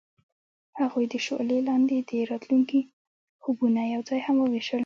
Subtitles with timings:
[0.79, 2.81] هغوی د شعله لاندې د راتلونکي
[3.41, 4.79] خوبونه یوځای هم وویشل.